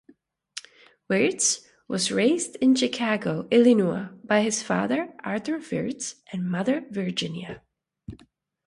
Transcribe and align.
Wirtz 1.11 1.63
was 1.87 2.11
raised 2.11 2.55
in 2.55 2.73
Chicago, 2.73 3.47
Illinois 3.51 4.09
by 4.23 4.41
his 4.41 4.63
father 4.63 5.13
Arthur 5.23 5.59
Wirtz 5.71 6.15
and 6.33 6.49
mother 6.49 6.83
Virginia. 6.89 7.61